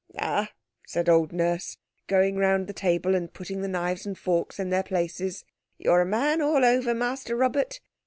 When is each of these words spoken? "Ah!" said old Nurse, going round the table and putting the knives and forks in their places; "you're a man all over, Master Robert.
"Ah!" 0.17 0.49
said 0.87 1.07
old 1.07 1.31
Nurse, 1.31 1.77
going 2.07 2.35
round 2.35 2.65
the 2.65 2.73
table 2.73 3.13
and 3.13 3.31
putting 3.31 3.61
the 3.61 3.67
knives 3.67 4.03
and 4.03 4.17
forks 4.17 4.57
in 4.57 4.71
their 4.71 4.81
places; 4.81 5.45
"you're 5.77 6.01
a 6.01 6.05
man 6.07 6.41
all 6.41 6.65
over, 6.65 6.95
Master 6.95 7.35
Robert. 7.37 7.79